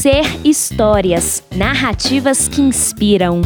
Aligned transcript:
Ser 0.00 0.24
histórias, 0.46 1.44
narrativas 1.54 2.48
que 2.48 2.62
inspiram. 2.62 3.42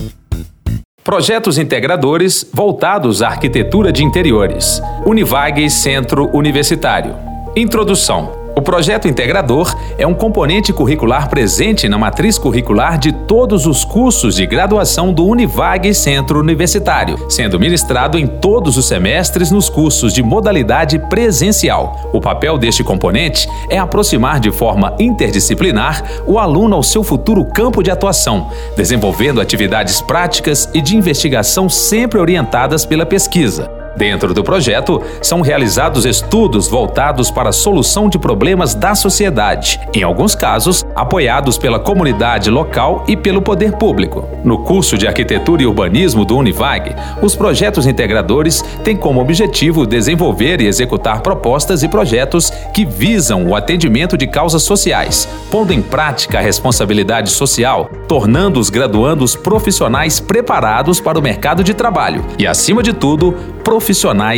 Projetos 1.03 1.59
integradores 1.59 2.49
voltados 2.55 3.23
à 3.23 3.27
arquitetura 3.27 3.91
de 3.91 4.05
interiores. 4.05 4.81
Univag 5.05 5.69
Centro 5.69 6.31
Universitário. 6.33 7.17
Introdução. 7.57 8.44
O 8.65 8.73
projeto 8.75 9.07
integrador 9.07 9.77
é 9.99 10.07
um 10.07 10.15
componente 10.15 10.73
curricular 10.73 11.29
presente 11.29 11.87
na 11.87 11.99
matriz 11.99 12.39
curricular 12.39 12.97
de 12.97 13.13
todos 13.13 13.67
os 13.67 13.85
cursos 13.85 14.37
de 14.37 14.47
graduação 14.47 15.13
do 15.13 15.27
Univag 15.27 15.93
Centro 15.93 16.41
Universitário, 16.41 17.31
sendo 17.31 17.61
ministrado 17.61 18.19
em 18.19 18.27
todos 18.27 18.79
os 18.79 18.87
semestres 18.87 19.51
nos 19.51 19.69
cursos 19.69 20.15
de 20.15 20.23
modalidade 20.23 20.99
presencial. 20.99 22.09
O 22.11 22.23
papel 22.23 22.57
deste 22.57 22.83
componente 22.83 23.47
é 23.69 23.79
aproximar 23.79 24.41
de 24.41 24.51
forma 24.51 24.97
interdisciplinar 24.99 26.03
o 26.27 26.39
aluno 26.39 26.75
ao 26.75 26.83
seu 26.83 27.05
futuro 27.05 27.45
campo 27.45 27.83
de 27.83 27.91
atuação, 27.91 28.51
desenvolvendo 28.75 29.43
atividades 29.43 30.01
práticas 30.01 30.71
e 30.73 30.81
de 30.81 30.97
investigação 30.97 31.69
sempre 31.69 32.19
orientadas 32.19 32.87
pela 32.87 33.05
pesquisa. 33.05 33.84
Dentro 33.97 34.35
do 34.35 34.43
projeto, 34.43 35.01
são 35.23 35.41
realizados 35.41 36.05
estudos 36.05 36.67
voltados 36.69 37.31
para 37.31 37.51
a 37.51 37.53
solução 37.53 38.09
de 38.09 38.19
problemas 38.19 38.75
da 38.75 38.95
sociedade, 38.95 39.81
em 39.95 40.03
alguns 40.03 40.35
casos, 40.35 40.85
apoiados 40.97 41.57
pela 41.57 41.79
comunidade 41.79 42.51
local 42.51 43.05
e 43.07 43.17
pelo 43.17 43.41
poder 43.41 43.73
público. 43.73 44.29
No 44.43 44.59
curso 44.59 44.99
de 44.99 45.07
Arquitetura 45.07 45.63
e 45.63 45.67
Urbanismo 45.67 46.25
do 46.25 46.37
Univag, 46.37 46.95
os 47.23 47.37
projetos 47.37 47.87
integradores 47.87 48.63
têm 48.83 48.97
como 48.97 49.21
objetivo 49.21 49.87
desenvolver 49.87 50.61
e 50.61 50.67
executar 50.67 51.21
propostas 51.21 51.83
e 51.83 51.89
projetos 51.89 52.51
que 52.73 52.85
visam 52.85 53.47
o 53.47 53.55
atendimento 53.55 54.17
de 54.17 54.27
causas 54.27 54.63
sociais, 54.63 55.29
pondo 55.51 55.73
em 55.73 55.81
prática 55.81 56.39
a 56.39 56.43
responsabilidade 56.43 57.31
social, 57.31 57.89
tornando 58.09 58.59
os 58.59 58.71
graduandos 58.71 59.37
profissionais 59.37 60.19
preparados 60.19 61.01
para 61.01 61.19
o 61.19 61.23
mercado 61.23 61.63
de 61.63 61.75
trabalho 61.75 62.25
e, 62.39 62.47
acima 62.47 62.83
de 62.83 62.93
tudo, 62.93 63.33
profissionais 63.63 63.84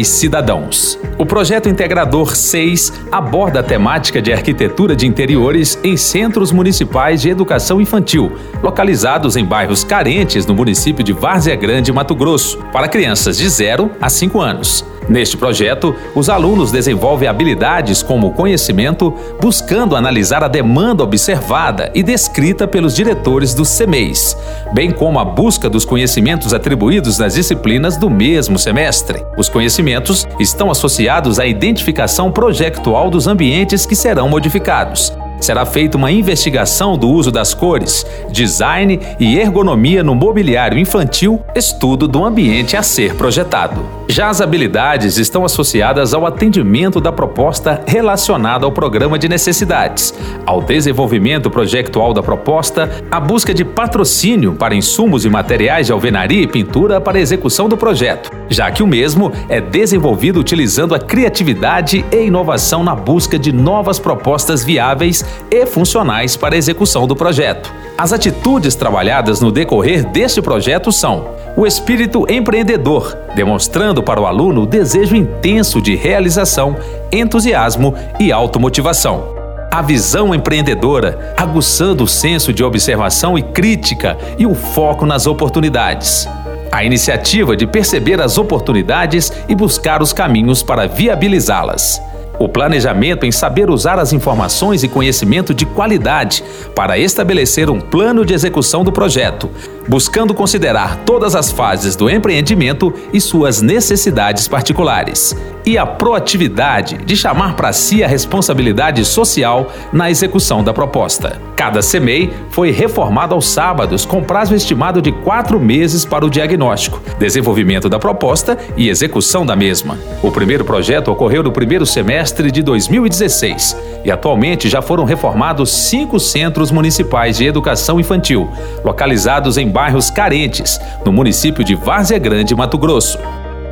cidadãos. 0.09 0.99
O 1.19 1.25
projeto 1.25 1.69
integrador 1.69 2.35
6 2.35 2.93
aborda 3.13 3.61
a 3.61 3.63
temática 3.63 4.21
de 4.21 4.33
arquitetura 4.33 4.97
de 4.97 5.07
interiores 5.07 5.79
em 5.85 5.97
centros 5.97 6.51
municipais 6.51 7.23
de 7.23 7.29
educação 7.29 7.81
infantil, 7.81 8.33
localizados 8.63 9.37
em 9.37 9.45
bairros 9.45 9.85
carentes 9.85 10.47
no 10.47 10.55
município 10.55 11.05
de 11.05 11.13
Várzea 11.13 11.55
Grande, 11.55 11.93
Mato 11.93 12.15
Grosso, 12.15 12.59
para 12.73 12.89
crianças 12.89 13.37
de 13.37 13.49
0 13.49 13.91
a 14.01 14.09
5 14.09 14.41
anos. 14.41 14.96
Neste 15.09 15.37
projeto, 15.37 15.95
os 16.15 16.29
alunos 16.29 16.73
desenvolvem 16.73 17.29
habilidades 17.29 18.03
como 18.03 18.33
conhecimento, 18.33 19.15
buscando 19.41 19.95
analisar 19.95 20.43
a 20.43 20.49
demanda 20.49 21.05
observada 21.05 21.91
e 21.95 22.03
descrita 22.03 22.67
pelos 22.67 22.95
diretores 22.95 23.55
dos 23.55 23.77
CMEIs, 23.77 24.37
bem 24.73 24.91
como 24.91 25.19
a 25.19 25.25
busca 25.25 25.71
dos 25.71 25.85
conhecimentos 25.85 26.53
atribuídos 26.53 27.19
nas 27.19 27.35
disciplinas 27.35 27.97
do 27.97 28.11
mesmo 28.11 28.59
semestre. 28.59 29.25
Os 29.39 29.49
conhecimentos 29.49 30.27
estão 30.41 30.71
associados 30.71 31.39
à 31.39 31.47
identificação 31.47 32.33
projetual 32.33 33.09
dos 33.09 33.27
ambientes 33.27 33.87
que 33.87 33.95
serão 33.95 34.29
modificados, 34.29 35.13
Será 35.41 35.67
feita 35.67 35.97
uma 35.97 36.11
investigação 36.11 36.97
do 36.97 37.09
uso 37.09 37.31
das 37.31 37.53
cores, 37.53 38.07
design 38.31 39.01
e 39.21 39.39
ergonomia 39.39 40.03
no 40.03 40.15
mobiliário 40.15 40.79
infantil, 40.79 41.43
estudo 41.55 42.09
do 42.09 42.25
ambiente 42.25 42.77
a 42.77 42.83
ser 42.83 43.15
projetado. 43.15 43.85
Já 44.09 44.31
as 44.31 44.41
habilidades 44.41 45.19
estão 45.19 45.45
associadas 45.45 46.15
ao 46.15 46.25
atendimento 46.25 47.01
da 47.01 47.13
proposta 47.13 47.83
relacionada 47.87 48.65
ao 48.65 48.73
programa 48.73 49.19
de 49.19 49.29
necessidades, 49.29 50.15
ao 50.47 50.63
desenvolvimento 50.63 51.51
projetual 51.51 52.15
da 52.15 52.23
proposta, 52.23 52.91
à 53.11 53.21
busca 53.21 53.53
de 53.53 53.65
patrocínio 53.65 54.55
para 54.55 54.75
insumos 54.75 55.25
e 55.25 55.29
materiais 55.29 55.87
de 55.87 55.93
alvenaria 55.93 56.43
e 56.43 56.47
pintura 56.47 57.01
para 57.01 57.19
a 57.19 57.21
execução 57.21 57.69
do 57.69 57.77
projeto, 57.77 58.31
já 58.49 58.71
que 58.71 58.83
o 58.83 58.87
mesmo 58.87 59.33
é 59.49 59.61
desenvolvido 59.61 60.41
utilizando 60.41 60.95
a 60.95 60.99
criatividade 60.99 62.05
e 62.11 62.27
inovação 62.27 62.83
na 62.83 62.95
busca 62.95 63.39
de 63.39 63.53
novas 63.53 63.99
propostas 63.99 64.65
viáveis 64.65 65.26
e 65.51 65.67
funcionais 65.67 66.37
para 66.37 66.55
a 66.55 66.59
execução 66.59 67.07
do 67.07 67.17
projeto. 67.17 67.73
As 67.99 68.13
atitudes 68.13 68.75
trabalhadas 68.75 69.41
no 69.41 69.51
decorrer 69.51 70.05
deste 70.05 70.43
projeto 70.43 70.93
são 70.93 71.29
o 71.57 71.67
espírito 71.67 72.31
empreendedor, 72.31 73.17
demonstrando 73.35 74.03
para 74.03 74.21
o 74.21 74.27
aluno 74.27 74.63
o 74.63 74.67
desejo 74.67 75.17
intenso 75.17 75.81
de 75.81 75.97
realização, 75.97 76.77
entusiasmo 77.11 77.95
e 78.21 78.31
automotivação. 78.31 79.35
A 79.71 79.81
visão 79.81 80.35
empreendedora, 80.35 81.35
aguçando 81.37 82.05
o 82.05 82.09
senso 82.09 82.53
de 82.53 82.63
observação 82.63 83.39
e 83.39 83.43
crítica 83.43 84.19
e 84.39 84.47
o 84.47 84.55
foco 84.55 85.07
nas 85.07 85.27
oportunidades. 85.27 86.29
A 86.71 86.85
iniciativa 86.85 87.57
de 87.57 87.67
perceber 87.67 88.21
as 88.21 88.37
oportunidades 88.37 89.33
e 89.49 89.55
buscar 89.55 90.03
os 90.03 90.13
caminhos 90.13 90.63
para 90.63 90.87
viabilizá-las. 90.87 92.03
O 92.39 92.49
planejamento 92.49 93.25
em 93.25 93.33
saber 93.33 93.71
usar 93.71 93.99
as 93.99 94.13
informações 94.13 94.83
e 94.83 94.89
conhecimento 94.89 95.55
de 95.55 95.65
qualidade 95.65 96.45
para 96.75 96.99
estabelecer 96.99 97.71
um 97.71 97.81
plano 97.81 98.25
de 98.25 98.35
execução 98.35 98.85
do 98.85 98.93
projeto, 98.93 99.51
buscando 99.89 100.35
considerar 100.35 100.99
todas 101.05 101.35
as 101.35 101.51
fases 101.51 101.97
do 101.97 102.11
empreendimento 102.11 102.93
e 103.13 103.21
suas 103.21 103.61
necessidades 103.61 104.49
particulares. 104.49 105.37
E 105.65 105.77
a 105.77 105.85
proatividade 105.85 106.99
de 106.99 107.17
chamar 107.17 107.57
para 107.57 107.73
si 107.73 108.05
a 108.05 108.07
responsabilidade 108.07 109.05
social 109.05 109.73
na 109.93 110.09
execução 110.11 110.63
da 110.63 110.73
proposta. 110.73 111.41
Cada 111.57 111.81
CMEI 111.81 112.33
foi 112.51 112.71
reformado 112.71 113.35
aos 113.35 113.49
sábados, 113.49 114.05
com 114.05 114.23
prazo 114.23 114.55
estimado 114.55 115.03
de 115.03 115.11
quatro 115.11 115.59
meses 115.59 116.05
para 116.05 116.25
o 116.25 116.31
diagnóstico, 116.31 117.01
desenvolvimento 117.19 117.89
da 117.89 117.99
proposta 117.99 118.57
e 118.77 118.89
execução 118.89 119.45
da 119.45 119.57
mesma. 119.57 119.99
O 120.23 120.31
primeiro 120.31 120.65
projeto 120.65 121.11
ocorreu 121.11 121.43
no 121.43 121.51
primeiro 121.51 121.85
semestre 121.85 122.53
de 122.53 122.63
2016 122.63 123.77
e 124.05 124.11
atualmente 124.11 124.69
já 124.69 124.81
foram 124.81 125.05
reformados 125.05 125.71
cinco 125.89 126.21
centros 126.21 126.71
municipais 126.71 127.39
de 127.39 127.47
educação 127.47 127.99
infantil, 127.99 128.49
localizados 128.85 129.57
em 129.57 129.69
bairros 129.77 130.09
carentes, 130.09 130.81
no 131.05 131.13
município 131.13 131.63
de 131.63 131.75
Várzea 131.75 132.19
Grande, 132.19 132.55
Mato 132.55 132.79
Grosso. 132.79 133.19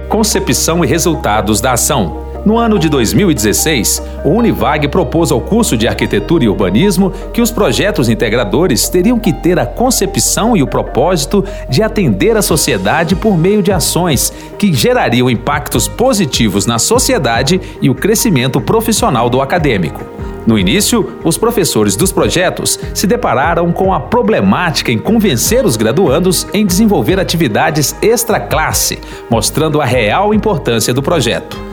Concepção 0.06 0.84
e 0.84 0.86
resultados 0.86 1.62
da 1.62 1.72
ação. 1.72 2.24
No 2.44 2.58
ano 2.58 2.78
de 2.78 2.90
2016, 2.90 4.02
o 4.22 4.28
Univag 4.28 4.86
propôs 4.88 5.32
ao 5.32 5.40
curso 5.40 5.78
de 5.78 5.88
Arquitetura 5.88 6.44
e 6.44 6.48
Urbanismo 6.50 7.10
que 7.32 7.40
os 7.40 7.50
projetos 7.50 8.10
integradores 8.10 8.86
teriam 8.86 9.18
que 9.18 9.32
ter 9.32 9.58
a 9.58 9.64
concepção 9.64 10.54
e 10.54 10.62
o 10.62 10.66
propósito 10.66 11.42
de 11.70 11.82
atender 11.82 12.36
a 12.36 12.42
sociedade 12.42 13.16
por 13.16 13.38
meio 13.38 13.62
de 13.62 13.72
ações 13.72 14.30
que 14.58 14.74
gerariam 14.74 15.30
impactos 15.30 15.88
positivos 15.88 16.66
na 16.66 16.78
sociedade 16.78 17.58
e 17.80 17.88
o 17.88 17.94
crescimento 17.94 18.60
profissional 18.60 19.30
do 19.30 19.40
acadêmico. 19.40 20.13
No 20.46 20.58
início, 20.58 21.18
os 21.24 21.38
professores 21.38 21.96
dos 21.96 22.12
projetos 22.12 22.78
se 22.92 23.06
depararam 23.06 23.72
com 23.72 23.94
a 23.94 24.00
problemática 24.00 24.92
em 24.92 24.98
convencer 24.98 25.64
os 25.64 25.76
graduandos 25.76 26.46
em 26.52 26.66
desenvolver 26.66 27.18
atividades 27.18 27.96
extra-classe, 28.02 28.98
mostrando 29.30 29.80
a 29.80 29.84
real 29.84 30.34
importância 30.34 30.92
do 30.92 31.02
projeto. 31.02 31.63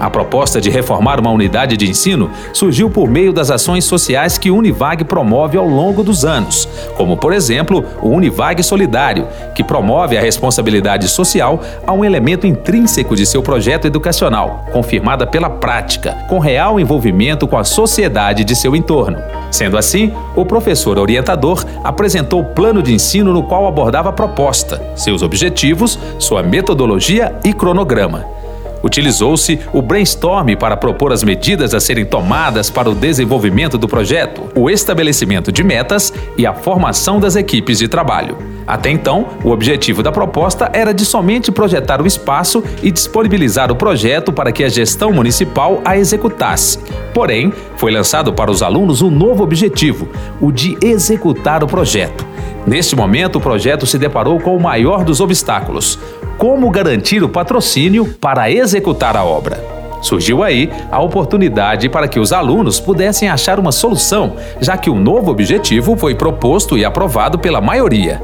A 0.00 0.08
proposta 0.08 0.62
de 0.62 0.70
reformar 0.70 1.20
uma 1.20 1.30
unidade 1.30 1.76
de 1.76 1.88
ensino 1.88 2.30
surgiu 2.54 2.88
por 2.88 3.06
meio 3.06 3.34
das 3.34 3.50
ações 3.50 3.84
sociais 3.84 4.38
que 4.38 4.50
o 4.50 4.56
Univag 4.56 5.04
promove 5.04 5.58
ao 5.58 5.66
longo 5.66 6.02
dos 6.02 6.24
anos, 6.24 6.66
como, 6.96 7.18
por 7.18 7.34
exemplo, 7.34 7.84
o 8.00 8.08
Univag 8.08 8.62
Solidário, 8.62 9.28
que 9.54 9.62
promove 9.62 10.16
a 10.16 10.22
responsabilidade 10.22 11.06
social 11.06 11.60
a 11.86 11.92
um 11.92 12.02
elemento 12.02 12.46
intrínseco 12.46 13.14
de 13.14 13.26
seu 13.26 13.42
projeto 13.42 13.86
educacional, 13.86 14.64
confirmada 14.72 15.26
pela 15.26 15.50
prática, 15.50 16.16
com 16.30 16.38
real 16.38 16.80
envolvimento 16.80 17.46
com 17.46 17.58
a 17.58 17.64
sociedade 17.64 18.42
de 18.42 18.56
seu 18.56 18.74
entorno. 18.74 19.18
Sendo 19.50 19.76
assim, 19.76 20.14
o 20.34 20.46
professor 20.46 20.98
orientador 20.98 21.62
apresentou 21.84 22.40
o 22.40 22.44
plano 22.44 22.82
de 22.82 22.94
ensino 22.94 23.34
no 23.34 23.42
qual 23.42 23.66
abordava 23.66 24.08
a 24.08 24.12
proposta, 24.12 24.80
seus 24.96 25.22
objetivos, 25.22 25.98
sua 26.18 26.42
metodologia 26.42 27.34
e 27.44 27.52
cronograma. 27.52 28.39
Utilizou-se 28.82 29.58
o 29.72 29.82
brainstorm 29.82 30.54
para 30.56 30.76
propor 30.76 31.12
as 31.12 31.22
medidas 31.22 31.74
a 31.74 31.80
serem 31.80 32.04
tomadas 32.04 32.70
para 32.70 32.88
o 32.88 32.94
desenvolvimento 32.94 33.76
do 33.76 33.88
projeto, 33.88 34.48
o 34.54 34.70
estabelecimento 34.70 35.52
de 35.52 35.62
metas 35.62 36.12
e 36.36 36.46
a 36.46 36.54
formação 36.54 37.20
das 37.20 37.36
equipes 37.36 37.78
de 37.78 37.88
trabalho. 37.88 38.38
Até 38.66 38.90
então, 38.90 39.26
o 39.42 39.50
objetivo 39.50 40.02
da 40.02 40.12
proposta 40.12 40.70
era 40.72 40.94
de 40.94 41.04
somente 41.04 41.50
projetar 41.50 42.00
o 42.00 42.06
espaço 42.06 42.62
e 42.82 42.90
disponibilizar 42.90 43.70
o 43.70 43.76
projeto 43.76 44.32
para 44.32 44.52
que 44.52 44.64
a 44.64 44.68
gestão 44.68 45.12
municipal 45.12 45.80
a 45.84 45.96
executasse. 45.96 46.78
Porém, 47.12 47.52
foi 47.76 47.90
lançado 47.90 48.32
para 48.32 48.50
os 48.50 48.62
alunos 48.62 49.02
um 49.02 49.10
novo 49.10 49.42
objetivo, 49.42 50.08
o 50.40 50.52
de 50.52 50.78
executar 50.80 51.64
o 51.64 51.66
projeto. 51.66 52.24
Neste 52.66 52.94
momento, 52.94 53.36
o 53.36 53.40
projeto 53.40 53.86
se 53.86 53.98
deparou 53.98 54.38
com 54.38 54.56
o 54.56 54.62
maior 54.62 55.02
dos 55.02 55.20
obstáculos: 55.20 55.98
como 56.40 56.70
garantir 56.70 57.22
o 57.22 57.28
patrocínio 57.28 58.14
para 58.18 58.50
executar 58.50 59.14
a 59.14 59.22
obra. 59.22 59.62
Surgiu 60.00 60.42
aí 60.42 60.70
a 60.90 60.98
oportunidade 60.98 61.86
para 61.90 62.08
que 62.08 62.18
os 62.18 62.32
alunos 62.32 62.80
pudessem 62.80 63.28
achar 63.28 63.60
uma 63.60 63.70
solução, 63.70 64.36
já 64.58 64.74
que 64.78 64.88
o 64.88 64.94
novo 64.94 65.30
objetivo 65.30 65.98
foi 65.98 66.14
proposto 66.14 66.78
e 66.78 66.84
aprovado 66.84 67.38
pela 67.38 67.60
maioria. 67.60 68.22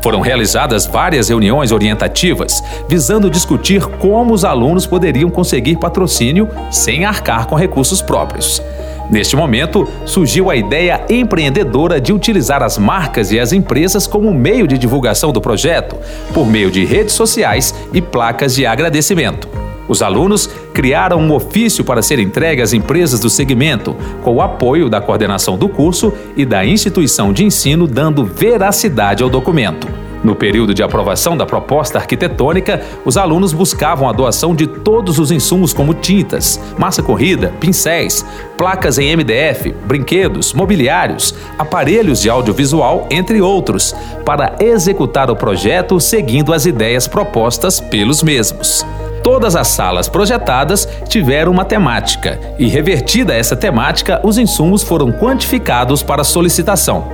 Foram 0.00 0.20
realizadas 0.20 0.86
várias 0.86 1.28
reuniões 1.28 1.72
orientativas, 1.72 2.62
visando 2.88 3.28
discutir 3.28 3.84
como 3.84 4.32
os 4.32 4.44
alunos 4.44 4.86
poderiam 4.86 5.28
conseguir 5.28 5.74
patrocínio 5.74 6.48
sem 6.70 7.04
arcar 7.04 7.48
com 7.48 7.56
recursos 7.56 8.00
próprios. 8.00 8.62
Neste 9.10 9.36
momento, 9.36 9.86
surgiu 10.04 10.50
a 10.50 10.56
ideia 10.56 11.04
empreendedora 11.08 12.00
de 12.00 12.12
utilizar 12.12 12.62
as 12.62 12.76
marcas 12.76 13.30
e 13.30 13.38
as 13.38 13.52
empresas 13.52 14.06
como 14.06 14.34
meio 14.34 14.66
de 14.66 14.76
divulgação 14.76 15.32
do 15.32 15.40
projeto, 15.40 15.96
por 16.34 16.46
meio 16.46 16.70
de 16.70 16.84
redes 16.84 17.14
sociais 17.14 17.74
e 17.92 18.02
placas 18.02 18.54
de 18.54 18.66
agradecimento. 18.66 19.48
Os 19.88 20.02
alunos 20.02 20.50
criaram 20.74 21.20
um 21.20 21.32
ofício 21.32 21.84
para 21.84 22.02
ser 22.02 22.18
entregue 22.18 22.60
às 22.60 22.72
empresas 22.72 23.20
do 23.20 23.30
segmento, 23.30 23.96
com 24.22 24.34
o 24.34 24.42
apoio 24.42 24.88
da 24.88 25.00
coordenação 25.00 25.56
do 25.56 25.68
curso 25.68 26.12
e 26.36 26.44
da 26.44 26.66
instituição 26.66 27.32
de 27.32 27.44
ensino, 27.44 27.86
dando 27.86 28.24
veracidade 28.24 29.22
ao 29.22 29.30
documento. 29.30 30.05
No 30.26 30.34
período 30.34 30.74
de 30.74 30.82
aprovação 30.82 31.36
da 31.36 31.46
proposta 31.46 31.98
arquitetônica, 31.98 32.82
os 33.04 33.16
alunos 33.16 33.52
buscavam 33.52 34.08
a 34.08 34.12
doação 34.12 34.56
de 34.56 34.66
todos 34.66 35.20
os 35.20 35.30
insumos 35.30 35.72
como 35.72 35.94
tintas, 35.94 36.60
massa 36.76 37.00
corrida, 37.00 37.54
pincéis, 37.60 38.26
placas 38.58 38.98
em 38.98 39.16
MDF, 39.16 39.72
brinquedos, 39.84 40.52
mobiliários, 40.52 41.32
aparelhos 41.56 42.20
de 42.20 42.28
audiovisual, 42.28 43.06
entre 43.08 43.40
outros, 43.40 43.94
para 44.24 44.56
executar 44.58 45.30
o 45.30 45.36
projeto 45.36 46.00
seguindo 46.00 46.52
as 46.52 46.66
ideias 46.66 47.06
propostas 47.06 47.78
pelos 47.78 48.20
mesmos. 48.20 48.84
Todas 49.22 49.54
as 49.54 49.68
salas 49.68 50.08
projetadas 50.08 50.88
tiveram 51.08 51.52
uma 51.52 51.64
temática, 51.64 52.40
e 52.58 52.66
revertida 52.66 53.32
essa 53.32 53.54
temática, 53.54 54.20
os 54.24 54.38
insumos 54.38 54.82
foram 54.82 55.12
quantificados 55.12 56.02
para 56.02 56.24
solicitação. 56.24 57.06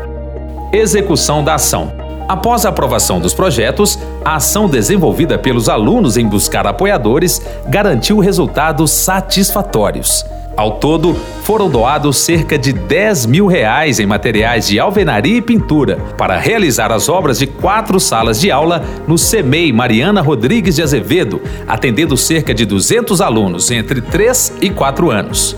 Execução 0.73 1.45
da 1.45 1.57
ação. 1.57 2.02
Após 2.29 2.65
a 2.65 2.69
aprovação 2.69 3.21
dos 3.21 3.35
projetos, 3.35 3.99
a 4.25 4.37
ação 4.37 4.69
desenvolvida 4.69 5.39
pelos 5.39 5.69
alunos 5.69 6.17
em 6.17 6.27
buscar 6.27 6.67
apoiadores 6.67 7.43
garantiu 7.69 8.19
resultados 8.19 8.91
satisfatórios. 8.91 10.25
Ao 10.57 10.73
todo, 10.73 11.15
foram 11.43 11.69
doados 11.69 12.19
cerca 12.19 12.59
de 12.59 12.73
10 12.75 13.27
mil 13.27 13.47
reais 13.47 13.99
em 13.99 14.07
materiais 14.07 14.67
de 14.67 14.79
alvenaria 14.79 15.39
e 15.39 15.43
pintura 15.43 15.97
para 16.17 16.39
realizar 16.39 16.93
as 16.93 17.09
obras 17.09 17.39
de 17.39 17.47
quatro 17.47 17.99
salas 17.99 18.39
de 18.39 18.51
aula 18.51 18.85
no 19.09 19.17
CEMEI 19.17 19.73
Mariana 19.73 20.21
Rodrigues 20.21 20.77
de 20.77 20.83
Azevedo, 20.83 21.41
atendendo 21.67 22.17
cerca 22.19 22.53
de 22.53 22.67
200 22.67 23.21
alunos 23.23 23.71
entre 23.71 24.03
3 24.03 24.55
e 24.61 24.71
4 24.71 25.11
anos. 25.11 25.57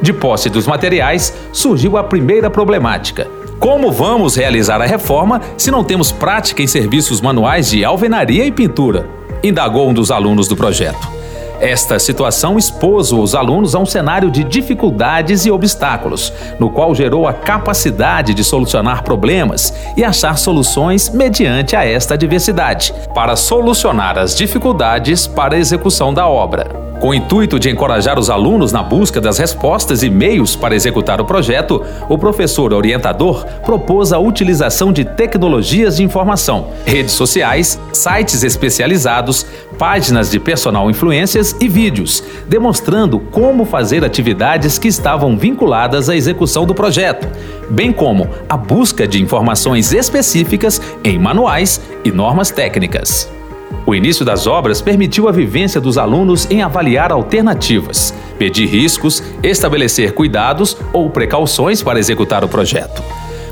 De 0.00 0.12
posse 0.12 0.48
dos 0.48 0.66
materiais, 0.68 1.34
surgiu 1.52 1.96
a 1.96 2.04
primeira 2.04 2.48
problemática 2.48 3.37
como 3.58 3.90
vamos 3.90 4.36
realizar 4.36 4.80
a 4.80 4.86
reforma 4.86 5.40
se 5.56 5.70
não 5.70 5.82
temos 5.82 6.12
prática 6.12 6.62
em 6.62 6.66
serviços 6.66 7.20
manuais 7.20 7.68
de 7.70 7.84
alvenaria 7.84 8.44
e 8.44 8.52
pintura? 8.52 9.08
Indagou 9.42 9.88
um 9.88 9.94
dos 9.94 10.10
alunos 10.10 10.48
do 10.48 10.56
projeto. 10.56 11.18
Esta 11.60 11.98
situação 11.98 12.56
expôs 12.56 13.10
os 13.10 13.34
alunos 13.34 13.74
a 13.74 13.80
um 13.80 13.86
cenário 13.86 14.30
de 14.30 14.44
dificuldades 14.44 15.44
e 15.44 15.50
obstáculos, 15.50 16.32
no 16.58 16.70
qual 16.70 16.94
gerou 16.94 17.26
a 17.26 17.32
capacidade 17.32 18.32
de 18.32 18.44
solucionar 18.44 19.02
problemas 19.02 19.74
e 19.96 20.04
achar 20.04 20.38
soluções 20.38 21.10
mediante 21.10 21.74
a 21.74 21.84
esta 21.84 22.16
diversidade, 22.16 22.94
para 23.12 23.34
solucionar 23.34 24.16
as 24.16 24.36
dificuldades 24.36 25.26
para 25.26 25.56
a 25.56 25.58
execução 25.58 26.14
da 26.14 26.28
obra. 26.28 26.87
Com 27.00 27.10
o 27.10 27.14
intuito 27.14 27.60
de 27.60 27.70
encorajar 27.70 28.18
os 28.18 28.28
alunos 28.28 28.72
na 28.72 28.82
busca 28.82 29.20
das 29.20 29.38
respostas 29.38 30.02
e 30.02 30.10
meios 30.10 30.56
para 30.56 30.74
executar 30.74 31.20
o 31.20 31.24
projeto, 31.24 31.84
o 32.08 32.18
professor 32.18 32.72
orientador 32.72 33.46
propôs 33.64 34.12
a 34.12 34.18
utilização 34.18 34.92
de 34.92 35.04
tecnologias 35.04 35.98
de 35.98 36.02
informação, 36.02 36.70
redes 36.84 37.12
sociais, 37.12 37.78
sites 37.92 38.42
especializados, 38.42 39.46
páginas 39.78 40.28
de 40.28 40.40
personal 40.40 40.90
influências 40.90 41.54
e 41.60 41.68
vídeos, 41.68 42.24
demonstrando 42.48 43.20
como 43.20 43.64
fazer 43.64 44.04
atividades 44.04 44.76
que 44.76 44.88
estavam 44.88 45.38
vinculadas 45.38 46.08
à 46.08 46.16
execução 46.16 46.66
do 46.66 46.74
projeto, 46.74 47.28
bem 47.70 47.92
como 47.92 48.28
a 48.48 48.56
busca 48.56 49.06
de 49.06 49.22
informações 49.22 49.92
específicas 49.92 50.82
em 51.04 51.16
manuais 51.16 51.80
e 52.04 52.10
normas 52.10 52.50
técnicas. 52.50 53.37
O 53.86 53.94
início 53.94 54.24
das 54.24 54.46
obras 54.46 54.82
permitiu 54.82 55.28
a 55.28 55.32
vivência 55.32 55.80
dos 55.80 55.96
alunos 55.96 56.50
em 56.50 56.62
avaliar 56.62 57.10
alternativas, 57.10 58.14
medir 58.38 58.66
riscos, 58.66 59.22
estabelecer 59.42 60.12
cuidados 60.12 60.76
ou 60.92 61.08
precauções 61.08 61.82
para 61.82 61.98
executar 61.98 62.44
o 62.44 62.48
projeto. 62.48 63.02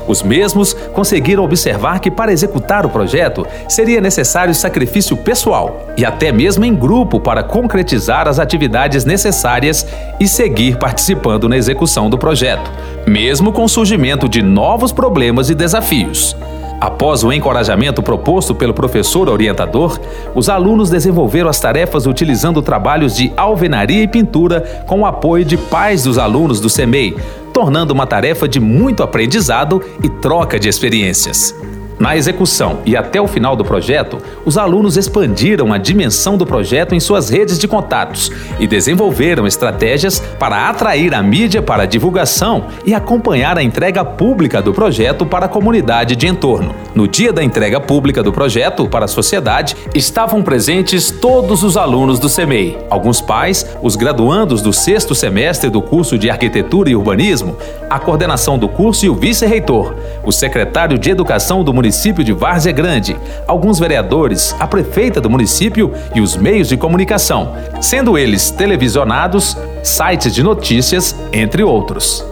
Os 0.07 0.23
mesmos 0.23 0.73
conseguiram 0.93 1.43
observar 1.43 1.99
que 1.99 2.09
para 2.09 2.31
executar 2.31 2.85
o 2.85 2.89
projeto 2.89 3.45
seria 3.67 3.99
necessário 3.99 4.55
sacrifício 4.55 5.17
pessoal 5.17 5.87
e 5.97 6.05
até 6.05 6.31
mesmo 6.31 6.63
em 6.63 6.73
grupo 6.73 7.19
para 7.19 7.43
concretizar 7.43 8.27
as 8.27 8.39
atividades 8.39 9.03
necessárias 9.03 9.85
e 10.19 10.27
seguir 10.27 10.77
participando 10.77 11.49
na 11.49 11.57
execução 11.57 12.09
do 12.09 12.17
projeto, 12.17 12.71
mesmo 13.05 13.51
com 13.51 13.63
o 13.63 13.69
surgimento 13.69 14.29
de 14.29 14.41
novos 14.41 14.91
problemas 14.91 15.49
e 15.49 15.55
desafios. 15.55 16.35
Após 16.79 17.23
o 17.23 17.33
encorajamento 17.33 18.03
proposto 18.03 18.53
pelo 18.53 18.73
professor 18.73 19.29
orientador, 19.29 19.99
os 20.35 20.47
alunos 20.47 20.91
desenvolveram 20.91 21.49
as 21.49 21.59
tarefas 21.59 22.05
utilizando 22.05 22.61
trabalhos 22.61 23.15
de 23.15 23.33
alvenaria 23.35 24.03
e 24.03 24.07
pintura 24.07 24.61
com 24.85 25.01
o 25.01 25.05
apoio 25.05 25.43
de 25.43 25.57
pais 25.57 26.03
dos 26.03 26.19
alunos 26.19 26.59
do 26.59 26.69
CEMEI, 26.69 27.15
tornando 27.57 27.91
uma 27.91 28.05
tarefa 28.05 28.47
de 28.47 28.59
muito 28.59 29.01
aprendizado 29.01 29.81
e 30.03 30.07
troca 30.07 30.59
de 30.59 30.69
experiências. 30.69 31.55
Na 31.99 32.15
execução 32.15 32.79
e 32.85 32.95
até 32.95 33.19
o 33.19 33.27
final 33.27 33.55
do 33.55 33.65
projeto, 33.65 34.19
os 34.45 34.55
alunos 34.55 34.97
expandiram 34.97 35.73
a 35.73 35.79
dimensão 35.79 36.37
do 36.37 36.45
projeto 36.45 36.93
em 36.93 36.99
suas 36.99 37.29
redes 37.29 37.57
de 37.57 37.67
contatos 37.67 38.31
e 38.59 38.67
desenvolveram 38.67 39.47
estratégias 39.47 40.19
para 40.37 40.69
atrair 40.69 41.15
a 41.15 41.23
mídia 41.23 41.59
para 41.59 41.83
a 41.83 41.85
divulgação 41.87 42.65
e 42.85 42.93
acompanhar 42.93 43.57
a 43.57 43.63
entrega 43.63 44.05
pública 44.05 44.61
do 44.61 44.73
projeto 44.73 45.25
para 45.25 45.47
a 45.47 45.49
comunidade 45.49 46.15
de 46.15 46.27
entorno. 46.27 46.75
No 46.93 47.07
dia 47.07 47.33
da 47.33 47.43
entrega 47.43 47.79
pública 47.79 48.21
do 48.21 48.31
projeto 48.31 48.87
para 48.87 49.05
a 49.05 49.07
sociedade, 49.07 49.75
estavam 49.95 50.43
presentes 50.43 51.09
todos 51.09 51.63
os 51.63 51.75
alunos 51.75 52.19
do 52.19 52.29
CEMEI, 52.29 52.77
alguns 52.91 53.21
pais, 53.21 53.65
os 53.81 53.95
graduandos 53.95 54.61
do 54.61 54.71
sexto 54.71 55.15
semestre 55.15 55.67
do 55.67 55.81
curso 55.81 56.15
de 56.15 56.29
Arquitetura 56.29 56.91
e 56.91 56.95
Urbanismo, 56.95 57.57
a 57.89 57.97
coordenação 57.97 58.59
do 58.59 58.69
curso 58.69 59.03
e 59.05 59.09
o 59.09 59.15
vice-reitor, 59.15 59.95
o 60.23 60.31
secretário 60.31 60.99
de 60.99 61.09
Educação 61.09 61.63
do 61.63 61.73
município 61.73 61.86
município 61.87 62.21
de 62.21 62.33
Várzea 62.33 62.73
Grande, 62.73 63.15
alguns 63.47 63.79
vereadores, 63.79 64.53
a 64.59 64.67
prefeita 64.67 65.21
do 65.21 65.29
município 65.29 65.93
e 66.13 66.19
os 66.19 66.35
meios 66.35 66.67
de 66.67 66.75
comunicação, 66.75 67.55
sendo 67.79 68.17
eles 68.17 68.51
televisionados, 68.51 69.55
sites 69.81 70.35
de 70.35 70.43
notícias, 70.43 71.15
entre 71.31 71.63
outros. 71.63 72.25